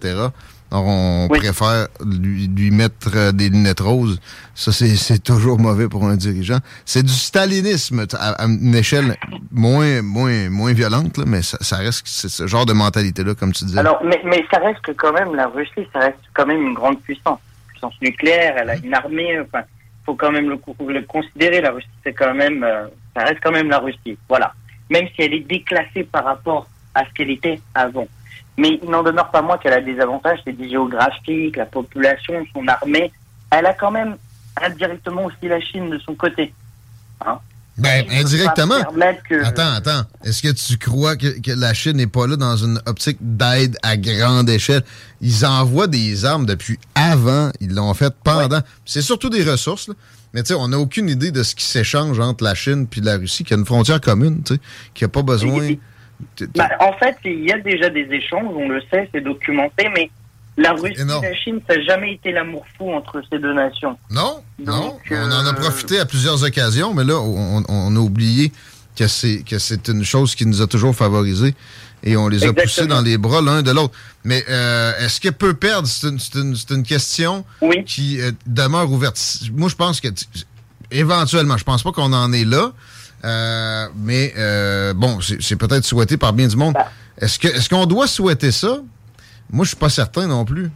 Alors, 0.72 0.86
on 0.86 1.28
préfère 1.28 1.88
lui, 2.04 2.46
lui 2.46 2.70
mettre 2.70 3.10
euh, 3.16 3.32
des 3.32 3.48
lunettes 3.48 3.80
roses. 3.80 4.20
Ça, 4.54 4.70
c'est 4.72 5.18
toujours 5.22 5.58
mauvais 5.58 5.88
pour 5.88 6.04
un 6.04 6.16
dirigeant. 6.16 6.58
C'est 6.84 7.02
du 7.02 7.12
stalinisme 7.12 8.06
à, 8.12 8.30
à 8.30 8.46
une 8.46 8.74
échelle 8.74 9.16
moins, 9.50 10.00
moins, 10.02 10.48
moins 10.48 10.72
violente, 10.72 11.18
là, 11.18 11.24
mais 11.26 11.42
ça, 11.42 11.58
ça 11.60 11.76
reste 11.78 12.02
c'est 12.06 12.28
ce 12.28 12.46
genre 12.46 12.66
de 12.66 12.72
mentalité-là, 12.72 13.34
comme 13.34 13.52
tu 13.52 13.64
disais. 13.64 13.78
Alors, 13.80 14.00
mais, 14.04 14.20
mais 14.24 14.44
ça 14.52 14.60
reste 14.60 14.80
que 14.82 14.92
quand 14.92 15.12
même, 15.12 15.34
la 15.34 15.48
Russie, 15.48 15.88
ça 15.92 16.00
reste 16.00 16.18
quand 16.34 16.46
même 16.46 16.62
une 16.62 16.74
grande 16.74 17.00
puissance. 17.00 17.40
Puissance 17.68 17.94
nucléaire, 18.00 18.54
elle 18.58 18.70
a 18.70 18.76
une 18.76 18.94
armée, 18.94 19.40
enfin, 19.40 19.64
faut 20.06 20.14
quand 20.14 20.30
même 20.30 20.48
le 20.48 21.02
considérer, 21.02 21.60
la 21.60 21.72
Russie, 21.72 21.88
c'est 22.04 22.12
quand 22.12 22.34
même, 22.34 22.62
euh, 22.62 22.86
ça 23.16 23.24
reste 23.24 23.40
quand 23.42 23.52
même 23.52 23.68
la 23.68 23.78
Russie. 23.78 24.16
Voilà. 24.28 24.52
Même 24.88 25.06
si 25.14 25.22
elle 25.22 25.34
est 25.34 25.46
déclassée 25.46 26.04
par 26.04 26.24
rapport 26.24 26.68
à 26.94 27.04
ce 27.04 27.12
qu'elle 27.14 27.30
était 27.30 27.60
avant. 27.74 28.06
Mais 28.58 28.78
il 28.82 28.90
n'en 28.90 29.02
demeure 29.02 29.30
pas 29.30 29.42
moins 29.42 29.58
qu'elle 29.58 29.72
a 29.72 29.80
des 29.80 29.98
avantages, 30.00 30.40
c'est 30.44 30.52
des 30.56 30.68
géographiques, 30.68 31.56
la 31.56 31.66
population, 31.66 32.34
son 32.54 32.66
armée. 32.68 33.10
Elle 33.50 33.66
a 33.66 33.72
quand 33.74 33.90
même 33.90 34.16
indirectement 34.62 35.24
aussi 35.24 35.48
la 35.48 35.60
Chine 35.60 35.90
de 35.90 35.98
son 35.98 36.14
côté. 36.14 36.52
Hein 37.24 37.38
Ben, 37.78 38.04
indirectement. 38.10 38.74
que- 39.28 39.42
Attends, 39.44 39.72
attends. 39.72 40.02
Est-ce 40.24 40.42
que 40.42 40.52
tu 40.52 40.76
crois 40.76 41.16
que, 41.16 41.40
que 41.40 41.52
la 41.52 41.72
Chine 41.72 41.96
n'est 41.96 42.06
pas 42.06 42.26
là 42.26 42.36
dans 42.36 42.56
une 42.56 42.80
optique 42.86 43.16
d'aide 43.20 43.78
à 43.82 43.96
grande 43.96 44.50
échelle? 44.50 44.82
Ils 45.22 45.46
envoient 45.46 45.86
des 45.86 46.24
armes 46.26 46.44
depuis 46.46 46.78
avant. 46.94 47.50
Ils 47.60 47.74
l'ont 47.74 47.94
fait 47.94 48.12
pendant. 48.22 48.60
C'est 48.84 49.02
surtout 49.02 49.30
des 49.30 49.42
ressources, 49.44 49.88
là. 49.88 49.94
Mais 50.34 50.42
tu 50.42 50.48
sais, 50.48 50.54
on 50.54 50.68
n'a 50.68 50.78
aucune 50.78 51.08
idée 51.08 51.32
de 51.32 51.42
ce 51.42 51.54
qui 51.56 51.64
s'échange 51.64 52.20
entre 52.20 52.44
la 52.44 52.54
Chine 52.54 52.86
puis 52.86 53.00
la 53.00 53.16
Russie, 53.16 53.42
qui 53.42 53.52
a 53.52 53.56
une 53.56 53.66
frontière 53.66 54.00
commune, 54.00 54.42
tu 54.44 54.54
sais, 54.54 54.60
qui 54.94 55.02
n'a 55.04 55.08
pas 55.08 55.22
besoin. 55.22 55.50
Bah, 56.56 56.68
en 56.80 56.92
fait, 56.94 57.16
il 57.24 57.44
y 57.44 57.52
a 57.52 57.58
déjà 57.58 57.90
des 57.90 58.08
échanges, 58.10 58.54
on 58.54 58.68
le 58.68 58.80
sait, 58.90 59.08
c'est 59.12 59.20
documenté, 59.20 59.88
mais 59.94 60.10
la 60.56 60.72
Russie 60.72 61.00
et 61.00 61.04
la 61.04 61.34
Chine, 61.34 61.60
ça 61.68 61.76
n'a 61.76 61.82
jamais 61.82 62.14
été 62.14 62.32
l'amour 62.32 62.64
fou 62.76 62.92
entre 62.92 63.22
ces 63.30 63.38
deux 63.38 63.54
nations. 63.54 63.96
Non, 64.10 64.42
non. 64.58 64.98
euh, 65.10 65.26
On 65.26 65.32
en 65.32 65.46
a 65.46 65.54
profité 65.54 65.98
à 65.98 66.06
plusieurs 66.06 66.42
occasions, 66.42 66.92
mais 66.94 67.04
là, 67.04 67.18
on, 67.18 67.62
on 67.68 67.96
a 67.96 67.98
oublié 67.98 68.52
que 68.96 69.06
c'est 69.06 69.42
que 69.42 69.58
c'est 69.58 69.88
une 69.88 70.04
chose 70.04 70.34
qui 70.34 70.44
nous 70.46 70.60
a 70.60 70.66
toujours 70.66 70.94
favorisés 70.94 71.54
et 72.02 72.16
on 72.16 72.28
les 72.28 72.44
a 72.44 72.48
Exactement. 72.48 72.62
poussés 72.64 72.86
dans 72.86 73.02
les 73.02 73.18
bras 73.18 73.40
l'un 73.42 73.62
de 73.62 73.70
l'autre. 73.70 73.94
Mais 74.24 74.44
euh, 74.48 74.92
est-ce 74.98 75.20
qu'elle 75.20 75.32
peut 75.34 75.54
perdre? 75.54 75.88
C'est 75.88 76.08
une, 76.70 76.82
question 76.82 77.44
qui 77.86 78.20
euh, 78.20 78.32
demeure 78.46 78.90
ouverte. 78.90 79.18
Moi, 79.54 79.68
je 79.68 79.76
pense 79.76 80.00
que 80.00 80.08
éventuellement, 80.90 81.56
je 81.56 81.64
pense 81.64 81.82
pas 81.82 81.92
qu'on 81.92 82.12
en 82.12 82.32
est 82.32 82.44
là. 82.44 82.72
Euh, 83.24 83.86
mais 83.96 84.32
euh, 84.38 84.94
bon, 84.94 85.18
c'est 85.20 85.56
peut-être 85.56 85.84
souhaité 85.84 86.16
par 86.16 86.32
bien 86.32 86.48
du 86.48 86.56
monde. 86.56 86.74
Bah. 86.74 86.88
Est-ce 87.20 87.38
que 87.38 87.48
est-ce 87.48 87.68
qu'on 87.68 87.86
doit 87.86 88.06
souhaiter 88.06 88.50
ça? 88.50 88.78
Moi, 89.50 89.64
je 89.64 89.70
suis 89.70 89.76
pas 89.76 89.88
certain 89.90 90.26
non 90.26 90.44
plus. 90.44 90.70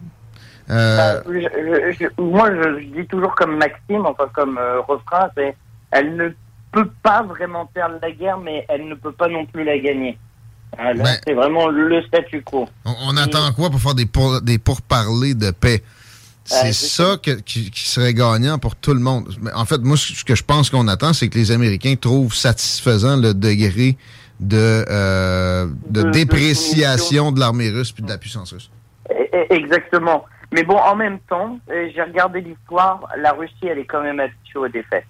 Euh, 0.71 1.23
je- 1.27 1.97
je- 1.99 2.23
moi, 2.23 2.51
je, 2.51 2.81
je 2.81 3.01
dis 3.01 3.07
toujours 3.09 3.35
comme 3.35 3.57
Maxime, 3.57 4.05
enfin 4.07 4.29
comme 4.35 4.59
refrain, 4.89 5.29
c'est 5.37 5.57
elle 5.91 6.17
ne 6.17 6.29
peut 6.73 6.91
pas 7.03 7.23
vraiment 7.23 7.67
perdre 7.67 7.97
la 8.03 8.11
guerre, 8.11 8.39
mais 8.39 8.67
elle 8.69 8.89
ne 8.89 8.95
peut 8.95 9.13
pas 9.13 9.29
non 9.29 9.47
plus 9.47 9.65
la 9.65 9.79
gagner. 9.79 10.19
Ben- 10.77 11.05
c'est 11.25 11.35
vraiment 11.35 11.69
le 11.69 12.03
statu 12.03 12.43
quo. 12.43 12.69
On, 12.85 12.93
on 13.09 13.17
attend 13.17 13.53
quoi 13.53 13.71
pour 13.71 13.81
faire 13.81 13.95
des, 13.95 14.07
pour, 14.07 14.41
des 14.43 14.59
pourparlers 14.59 15.35
de 15.35 15.53
paix? 15.53 15.85
C'est 16.45 16.63
Ouais, 16.67 16.73
ça 16.73 17.17
que- 17.23 17.41
qui, 17.41 17.71
qui 17.71 17.89
serait 17.89 18.13
gagnant 18.13 18.59
pour 18.59 18.77
tout 18.77 18.93
le 18.93 19.01
monde. 19.01 19.35
Mais 19.41 19.53
en 19.55 19.65
fait, 19.65 19.79
moi, 19.79 19.97
ce 19.97 20.25
que 20.25 20.35
je 20.35 20.43
pense 20.45 20.69
qu'on 20.69 20.89
attend, 20.89 21.13
c'est 21.15 21.29
que 21.29 21.39
les 21.39 21.51
Américains 21.53 21.95
trouvent 21.99 22.35
satisfaisant 22.35 23.17
le 23.17 23.33
degré 23.33 23.97
de, 24.41 24.85
euh, 24.91 25.67
de, 25.89 26.03
dépréciation 26.11 27.33
de 27.33 27.41
l'armée 27.41 27.71
russe 27.71 27.93
puis 27.93 28.03
de 28.03 28.09
la 28.11 28.19
puissance 28.19 28.53
russe. 28.53 28.71
Exactement. 29.51 30.27
Mais 30.53 30.63
bon, 30.63 30.77
en 30.77 30.95
même 30.97 31.19
temps, 31.31 31.59
euh, 31.71 31.89
j'ai 31.95 32.03
regardé 32.03 32.41
l'histoire, 32.41 33.01
la 33.19 33.33
Russie, 33.33 33.55
elle 33.63 33.79
est 33.79 33.85
quand 33.87 34.03
même 34.03 34.21
habituée 34.21 34.59
aux 34.59 34.69
défaites. 34.69 35.07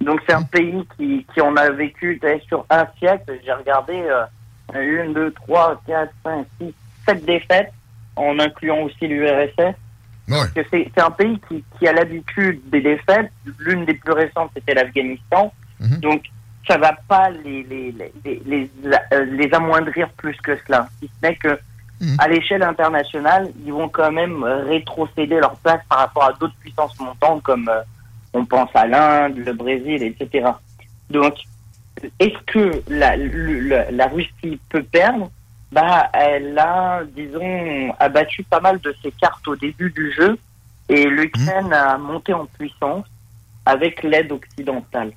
Donc 0.00 0.20
c'est 0.26 0.34
un 0.34 0.42
pays 0.42 0.84
qui, 0.96 1.24
qui 1.32 1.40
en 1.40 1.54
a 1.56 1.70
vécu 1.70 2.20
sur 2.48 2.64
un 2.70 2.86
siècle. 2.98 3.38
J'ai 3.44 3.52
regardé 3.52 3.94
euh, 3.94 4.24
une, 5.04 5.12
deux, 5.12 5.32
trois, 5.32 5.80
quatre, 5.86 6.12
cinq, 6.24 6.46
six, 6.60 6.74
sept 7.06 7.24
défaites, 7.24 7.72
en 8.16 8.38
incluant 8.40 8.80
aussi 8.82 9.06
l'URSS. 9.06 9.76
C'est 10.28 10.98
un 10.98 11.10
pays 11.10 11.40
qui, 11.48 11.86
a 11.86 11.92
l'habitude 11.92 12.60
des 12.70 12.80
défaites. 12.80 13.30
L'une 13.58 13.84
des 13.84 13.94
plus 13.94 14.12
récentes, 14.12 14.50
c'était 14.54 14.74
l'Afghanistan. 14.74 15.52
Mhm. 15.80 16.00
Donc, 16.00 16.22
ça 16.68 16.78
va 16.78 16.96
pas 17.08 17.30
les, 17.30 17.64
les, 17.64 17.94
les, 18.24 18.70
euh, 19.12 19.24
les, 19.24 19.52
amoindrir 19.52 20.08
plus 20.10 20.36
que 20.42 20.56
cela. 20.64 20.88
Si 21.00 21.08
ce 21.08 21.26
n'est 21.26 21.36
que, 21.36 21.58
mhm. 22.00 22.16
à 22.18 22.28
l'échelle 22.28 22.62
internationale, 22.62 23.50
ils 23.64 23.72
vont 23.72 23.88
quand 23.88 24.12
même 24.12 24.44
rétrocéder 24.44 25.40
leur 25.40 25.56
place 25.56 25.80
par 25.88 25.98
rapport 25.98 26.24
à 26.24 26.32
d'autres 26.34 26.54
puissances 26.60 26.98
montantes 27.00 27.42
comme 27.42 27.68
euh, 27.68 27.82
on 28.32 28.44
pense 28.44 28.70
à 28.74 28.86
l'Inde, 28.86 29.36
le 29.36 29.52
Brésil, 29.52 30.02
etc. 30.02 30.50
Donc, 31.10 31.34
est-ce 32.18 32.38
que 32.46 32.82
la, 32.88 33.16
la 33.90 34.06
Russie 34.06 34.58
peut 34.70 34.82
perdre? 34.82 35.30
Bah, 35.72 36.10
elle 36.12 36.56
a, 36.58 37.02
disons, 37.16 37.94
abattu 37.98 38.44
pas 38.44 38.60
mal 38.60 38.78
de 38.80 38.94
ses 39.02 39.10
cartes 39.12 39.48
au 39.48 39.56
début 39.56 39.90
du 39.90 40.12
jeu 40.12 40.38
et 40.88 41.06
l'Ukraine 41.06 41.68
mmh. 41.68 41.72
a 41.72 41.98
monté 41.98 42.34
en 42.34 42.44
puissance 42.46 43.06
avec 43.64 44.02
l'aide 44.02 44.30
occidentale. 44.32 45.12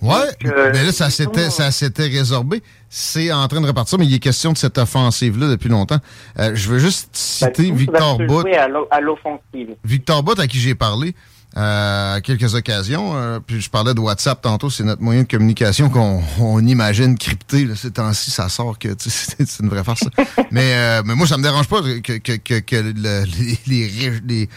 Ouais, 0.00 0.16
euh, 0.46 0.70
mais 0.72 0.84
là, 0.84 0.92
ça 0.92 1.08
s'était, 1.08 1.50
ça 1.50 1.70
s'était 1.70 2.08
résorbé. 2.08 2.62
C'est 2.90 3.32
en 3.32 3.46
train 3.48 3.60
de 3.60 3.66
repartir, 3.66 3.98
mais 3.98 4.06
il 4.06 4.14
est 4.14 4.18
question 4.18 4.52
de 4.52 4.58
cette 4.58 4.76
offensive-là 4.76 5.48
depuis 5.48 5.68
longtemps. 5.68 5.98
Euh, 6.38 6.52
je 6.54 6.68
veux 6.68 6.78
juste 6.78 7.10
bah, 7.12 7.48
citer 7.48 7.70
Victor 7.70 8.18
Bott. 8.18 8.46
À 8.90 9.00
l'offensive. 9.00 9.76
Victor 9.84 10.22
Bott, 10.22 10.38
à 10.40 10.46
qui 10.46 10.58
j'ai 10.58 10.74
parlé, 10.74 11.14
à 11.56 12.18
quelques 12.22 12.54
occasions. 12.54 13.16
Euh, 13.16 13.38
puis 13.38 13.60
je 13.60 13.70
parlais 13.70 13.94
de 13.94 14.00
WhatsApp 14.00 14.42
tantôt, 14.42 14.70
c'est 14.70 14.82
notre 14.82 15.02
moyen 15.02 15.22
de 15.22 15.28
communication 15.28 15.88
qu'on 15.88 16.20
on 16.40 16.66
imagine 16.66 17.16
crypté. 17.16 17.64
Là, 17.64 17.76
ces 17.76 17.92
temps-ci, 17.92 18.30
ça 18.30 18.48
sort 18.48 18.78
que 18.78 18.88
c'est 18.98 19.60
une 19.60 19.68
vraie 19.68 19.84
farce. 19.84 20.04
mais, 20.50 20.74
euh, 20.74 21.02
mais 21.04 21.14
moi, 21.14 21.26
ça 21.26 21.36
me 21.36 21.42
dérange 21.42 21.68
pas 21.68 21.80
que, 21.80 22.12
les, 23.66 24.48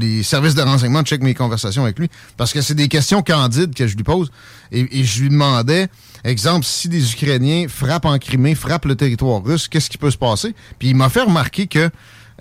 les, 0.00 0.22
services 0.22 0.54
de 0.54 0.62
renseignement 0.62 1.02
checkent 1.04 1.22
mes 1.22 1.34
conversations 1.34 1.84
avec 1.84 1.98
lui. 1.98 2.10
Parce 2.36 2.52
que 2.52 2.60
c'est 2.60 2.74
des 2.74 2.88
questions 2.88 3.22
candides 3.22 3.74
que 3.74 3.86
je 3.86 3.96
lui 3.96 4.04
pose. 4.04 4.30
Et, 4.72 5.00
et 5.00 5.04
je 5.04 5.22
lui 5.22 5.28
demandais, 5.28 5.88
exemple, 6.24 6.64
si 6.64 6.88
des 6.88 7.12
Ukrainiens 7.12 7.66
frappent 7.68 8.06
en 8.06 8.18
Crimée, 8.18 8.56
frappent 8.56 8.86
le 8.86 8.96
territoire 8.96 9.42
russe, 9.42 9.68
qu'est-ce 9.68 9.88
qui 9.88 9.98
peut 9.98 10.10
se 10.10 10.18
passer? 10.18 10.54
Puis 10.80 10.88
il 10.88 10.96
m'a 10.96 11.08
fait 11.08 11.22
remarquer 11.22 11.68
que 11.68 11.90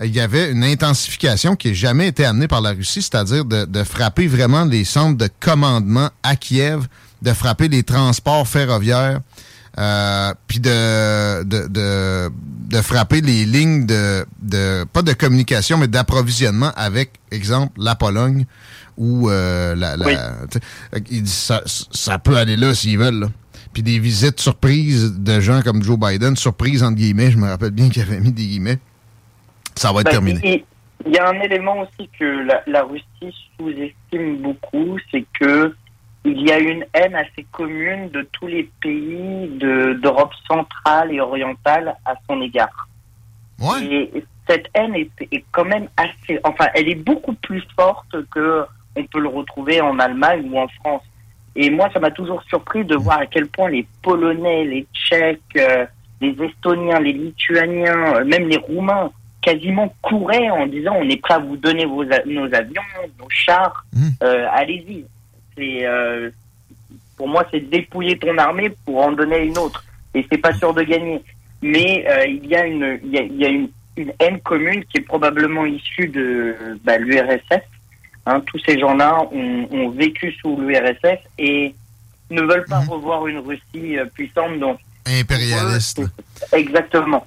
il 0.04 0.16
y 0.16 0.20
avait 0.20 0.52
une 0.52 0.64
intensification 0.64 1.56
qui 1.56 1.70
n'a 1.70 1.74
jamais 1.74 2.08
été 2.08 2.26
amenée 2.26 2.48
par 2.48 2.62
la 2.62 2.72
Russie, 2.72 3.02
c'est-à-dire 3.02 3.46
de, 3.46 3.84
frapper 3.84 4.28
vraiment 4.28 4.66
les 4.66 4.86
centres 4.86 5.18
de 5.18 5.30
commandement 5.40 6.10
à 6.24 6.36
Kiev, 6.36 6.88
de 7.22 7.34
frapper 7.34 7.68
les 7.68 7.84
transports 7.84 8.48
ferroviaires, 8.48 9.20
euh, 9.78 10.34
puis 10.48 10.60
de, 10.60 11.44
de, 11.44 11.68
de, 11.68 12.82
frapper 12.82 13.22
les 13.22 13.46
lignes 13.46 13.86
de, 13.86 14.26
de 14.42 14.86
pas 14.92 15.02
de 15.02 15.14
communication, 15.14 15.78
mais 15.78 15.88
d'approvisionnement 15.88 16.72
avec, 16.76 17.12
exemple, 17.32 17.74
la 17.82 17.96
Pologne 17.96 18.46
ou 18.98 19.30
euh, 19.30 19.76
la... 19.76 19.96
il 21.10 21.24
dit 21.24 21.32
ça, 21.32 21.62
ça 21.66 22.20
peut 22.20 22.38
aller 22.38 22.58
là 22.58 22.74
s'ils 22.74 22.98
veulent. 22.98 23.30
Puis 23.74 23.84
des 23.84 24.00
visites 24.00 24.40
surprises 24.40 25.14
de 25.14 25.40
gens 25.40 25.62
comme 25.62 25.84
Joe 25.84 25.98
Biden, 26.00 26.36
surprises 26.36 26.84
entre 26.84 26.96
guillemets, 26.96 27.32
je 27.32 27.38
me 27.38 27.48
rappelle 27.48 27.72
bien 27.72 27.90
qu'il 27.90 28.02
avait 28.02 28.20
mis 28.20 28.32
des 28.32 28.46
guillemets, 28.46 28.80
ça 29.80 29.94
va 29.94 30.02
être 30.02 30.08
ben, 30.08 30.12
terminé. 30.12 30.66
Il 31.06 31.14
y 31.14 31.18
a 31.18 31.30
un 31.30 31.40
élément 31.40 31.80
aussi 31.80 32.10
que 32.20 32.46
la, 32.68 32.84
Russie 32.84 33.36
sous-estime 33.58 34.38
beaucoup, 34.38 34.98
c'est 35.12 35.26
que 35.40 35.74
il 36.26 36.42
y 36.42 36.52
a 36.52 36.60
une 36.60 36.86
haine 36.94 37.16
assez 37.16 37.46
commune 37.52 38.10
de 38.10 38.28
tous 38.34 38.48
les 38.48 38.70
pays 38.82 39.48
d'Europe 39.58 40.34
centrale 40.46 41.14
et 41.14 41.22
orientale 41.22 41.96
à 42.06 42.14
son 42.28 42.42
égard. 42.42 42.90
Ouais. 43.60 43.86
Et 43.86 44.26
cette 44.48 44.68
haine 44.74 44.96
est, 44.96 45.10
est, 45.32 45.46
quand 45.52 45.64
même 45.64 45.88
assez, 45.96 46.40
enfin, 46.44 46.68
elle 46.76 46.90
est 46.90 47.02
beaucoup 47.02 47.34
plus 47.34 47.64
forte 47.78 48.16
que 48.32 48.66
on 48.98 49.06
peut 49.06 49.22
le 49.22 49.30
retrouver 49.30 49.80
en 49.80 49.98
Allemagne 49.98 50.50
ou 50.52 50.60
en 50.60 50.68
France. 50.68 51.04
Et 51.56 51.70
moi, 51.70 51.90
ça 51.94 52.00
m'a 52.00 52.12
toujours 52.12 52.44
surpris 52.44 52.84
de 52.84 52.96
voir 52.96 53.20
à 53.20 53.26
quel 53.26 53.48
point 53.48 53.70
les 53.70 53.88
Polonais, 54.02 54.66
les 54.66 54.88
Tchèques, 54.94 55.40
euh, 55.56 55.86
les 56.20 56.36
Estoniens, 56.44 57.00
les 57.00 57.14
Lituaniens, 57.14 58.16
euh, 58.16 58.26
même 58.26 58.50
les 58.50 58.58
Roumains 58.58 59.12
quasiment 59.42 59.94
courait 60.02 60.50
en 60.50 60.68
disant 60.68 60.96
on 60.98 61.10
est 61.10 61.22
prêt 61.22 61.36
à 61.36 61.40
vous 61.40 61.58
donner 61.58 61.86
vos, 61.86 62.04
nos 62.04 62.54
avions, 62.54 62.82
nos 63.20 63.30
chars, 63.30 63.86
mmh. 63.94 64.08
euh, 64.24 64.48
allez-y. 64.52 65.06
C'est 65.56 65.86
euh, 65.86 66.30
pour 67.18 67.28
moi 67.28 67.46
c'est 67.52 67.70
dépouiller 67.70 68.18
ton 68.18 68.38
armée 68.38 68.72
pour 68.86 69.02
en 69.02 69.12
donner 69.12 69.40
une 69.40 69.58
autre 69.58 69.84
et 70.14 70.26
c'est 70.32 70.38
pas 70.38 70.54
sûr 70.54 70.74
de 70.74 70.84
gagner. 70.84 71.22
Mais 71.62 72.06
euh, 72.10 72.26
il 72.26 72.46
y 72.48 72.56
a 72.56 72.66
une 72.66 73.00
il 73.04 73.12
y 73.12 73.18
a, 73.18 73.22
il 73.22 73.38
y 73.38 73.46
a 73.46 73.50
une, 73.50 73.70
une, 73.98 74.14
haine 74.20 74.40
commune 74.42 74.84
qui 74.86 74.98
est 74.98 75.06
probablement 75.06 75.66
issue 75.66 76.08
de 76.08 76.56
bah, 76.84 76.98
l'URSS. 76.98 77.64
Hein, 78.26 78.42
tous 78.46 78.60
ces 78.66 78.78
gens-là 78.78 79.22
ont, 79.32 79.68
ont, 79.72 79.90
vécu 79.90 80.32
sous 80.34 80.56
l'URSS 80.58 81.20
et 81.38 81.74
ne 82.30 82.42
veulent 82.42 82.66
pas 82.66 82.82
mmh. 82.82 82.90
revoir 82.90 83.28
une 83.28 83.40
Russie 83.40 83.98
puissante. 84.14 84.60
Impérialiste. 85.06 86.02
Exactement. 86.52 87.26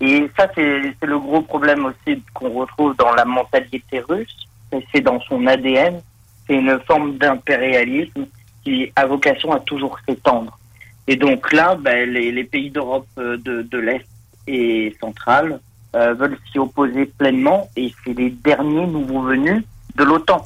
Et 0.00 0.30
ça, 0.36 0.48
c'est 0.54 0.94
le 1.02 1.18
gros 1.18 1.42
problème 1.42 1.86
aussi 1.86 2.22
qu'on 2.32 2.50
retrouve 2.50 2.96
dans 2.96 3.12
la 3.14 3.24
mentalité 3.24 4.00
russe. 4.00 4.36
C'est 4.92 5.00
dans 5.00 5.20
son 5.22 5.46
ADN. 5.46 6.00
C'est 6.46 6.54
une 6.54 6.78
forme 6.86 7.16
d'impérialisme 7.16 8.26
qui 8.62 8.92
a 8.96 9.06
vocation 9.06 9.52
à 9.52 9.60
toujours 9.60 9.98
s'étendre. 10.06 10.58
Et 11.06 11.16
donc 11.16 11.52
là, 11.52 11.76
ben, 11.76 12.08
les, 12.10 12.44
pays 12.44 12.70
d'Europe 12.70 13.06
euh, 13.18 13.36
de, 13.36 13.78
l'Est 13.78 14.06
et 14.46 14.96
centrale 15.00 15.60
euh, 15.94 16.14
veulent 16.14 16.38
s'y 16.50 16.58
opposer 16.58 17.06
pleinement 17.06 17.68
et 17.76 17.92
c'est 18.04 18.14
les 18.14 18.30
derniers 18.30 18.86
nouveaux 18.86 19.22
venus 19.22 19.62
de 19.96 20.04
l'OTAN. 20.04 20.42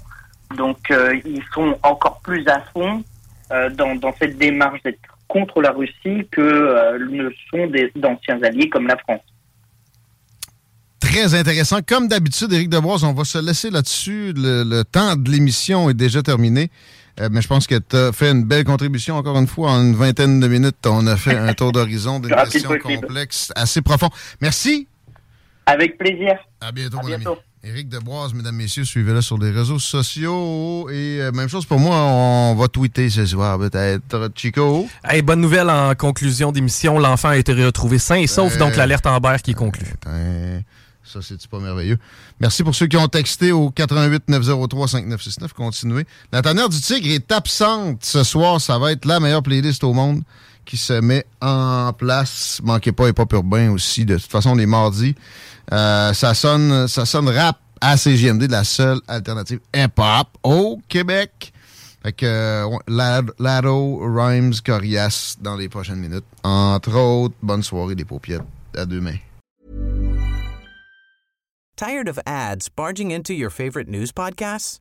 Donc 0.56 0.90
euh, 0.90 1.16
ils 1.24 1.44
sont 1.54 1.76
encore 1.82 2.20
plus 2.20 2.46
à 2.48 2.60
fond 2.72 3.02
dans, 3.50 3.94
dans 3.94 4.14
cette 4.18 4.36
démarche 4.36 4.82
d'être 4.82 5.17
contre 5.28 5.60
la 5.60 5.70
Russie 5.72 6.26
que 6.30 6.40
euh, 6.40 6.98
ne 6.98 7.30
sont 7.50 7.70
d'anciens 7.96 8.42
alliés 8.42 8.68
comme 8.68 8.86
la 8.86 8.96
France. 8.96 9.22
Très 11.00 11.34
intéressant. 11.34 11.78
Comme 11.86 12.08
d'habitude, 12.08 12.52
Éric 12.52 12.70
Deboise, 12.70 13.04
on 13.04 13.12
va 13.12 13.24
se 13.24 13.38
laisser 13.38 13.70
là-dessus. 13.70 14.32
Le, 14.34 14.82
temps 14.82 15.16
de 15.16 15.30
l'émission 15.30 15.88
est 15.90 15.94
déjà 15.94 16.22
terminé. 16.22 16.70
Euh, 17.20 17.28
mais 17.30 17.40
je 17.40 17.48
pense 17.48 17.66
que 17.66 17.76
tu 17.76 17.96
as 17.96 18.12
fait 18.12 18.30
une 18.30 18.44
belle 18.44 18.64
contribution, 18.64 19.16
encore 19.16 19.38
une 19.38 19.46
fois, 19.46 19.70
en 19.72 19.82
une 19.82 19.94
vingtaine 19.94 20.40
de 20.40 20.48
minutes. 20.48 20.76
On 20.86 21.06
a 21.06 21.16
fait 21.16 21.36
un 21.36 21.54
tour 21.54 21.72
d'horizon 21.72 22.20
d'une 22.20 22.34
question 22.50 22.76
complexe, 22.78 23.52
assez 23.54 23.82
profond. 23.82 24.08
Merci. 24.40 24.88
Avec 25.66 25.98
plaisir. 25.98 26.36
À 26.60 26.72
bientôt, 26.72 26.98
mon 27.02 27.12
Ami. 27.12 27.24
Éric 27.64 27.88
Deboise, 27.88 28.34
mesdames, 28.34 28.54
messieurs, 28.54 28.84
suivez-le 28.84 29.20
sur 29.20 29.36
les 29.36 29.50
réseaux 29.50 29.80
sociaux. 29.80 30.88
Et 30.90 31.20
euh, 31.20 31.32
même 31.32 31.48
chose 31.48 31.66
pour 31.66 31.80
moi, 31.80 31.96
on 31.96 32.54
va 32.54 32.68
tweeter 32.68 33.10
ce 33.10 33.26
soir, 33.26 33.58
peut-être. 33.58 34.30
Chico? 34.36 34.88
Hey, 35.02 35.22
bonne 35.22 35.40
nouvelle 35.40 35.68
en 35.68 35.92
conclusion 35.96 36.52
d'émission. 36.52 37.00
L'enfant 37.00 37.30
a 37.30 37.36
été 37.36 37.52
retrouvé 37.52 37.98
sain 37.98 38.14
et 38.16 38.28
sauf, 38.28 38.56
donc 38.58 38.76
l'alerte 38.76 39.06
Amber 39.06 39.36
qui 39.42 39.54
conclut. 39.54 39.92
Ça, 41.02 41.20
c'est 41.20 41.44
pas 41.48 41.58
merveilleux? 41.58 41.98
Merci 42.38 42.62
pour 42.62 42.74
ceux 42.74 42.86
qui 42.86 42.96
ont 42.96 43.08
texté 43.08 43.50
au 43.50 43.70
88 43.70 44.28
903 44.28 44.88
5969. 44.88 45.52
Continuez. 45.52 46.04
La 46.30 46.42
du 46.42 46.80
tigre 46.80 47.08
est 47.10 47.32
absente 47.32 48.04
ce 48.04 48.22
soir. 48.22 48.60
Ça 48.60 48.78
va 48.78 48.92
être 48.92 49.04
la 49.04 49.18
meilleure 49.18 49.42
playlist 49.42 49.82
au 49.82 49.94
monde 49.94 50.22
qui 50.68 50.76
se 50.76 50.92
met 50.92 51.24
en 51.40 51.94
place. 51.94 52.60
Manquez 52.62 52.92
pas 52.92 53.08
et 53.08 53.14
pas 53.14 53.24
urbain 53.32 53.70
aussi. 53.70 54.04
De 54.04 54.18
toute 54.18 54.30
façon, 54.30 54.54
les 54.54 54.66
mardis. 54.66 55.14
Euh, 55.72 56.12
ça 56.12 56.34
sonne 56.34 56.86
ça 56.86 57.06
sonne 57.06 57.28
rap 57.28 57.58
à 57.80 57.96
CGMD, 57.96 58.50
la 58.50 58.64
seule 58.64 59.00
alternative 59.08 59.60
hip-hop 59.74 60.28
au 60.42 60.78
Québec. 60.88 61.52
Fait 62.02 62.12
que 62.12 62.26
euh, 62.26 63.28
Lado, 63.38 63.98
Rhymes, 64.02 64.54
Corias 64.64 65.36
dans 65.40 65.56
les 65.56 65.68
prochaines 65.68 65.98
minutes. 65.98 66.24
Entre 66.42 66.94
autres, 66.94 67.34
bonne 67.42 67.62
soirée 67.62 67.94
des 67.94 68.04
paupiètes. 68.04 68.42
À 68.76 68.84
demain. 68.84 69.16
Tired 71.76 72.08
of 72.08 72.18
ads 72.26 72.68
barging 72.68 73.10
into 73.10 73.32
your 73.32 73.50
favorite 73.50 73.88
news 73.88 74.12
podcasts? 74.12 74.80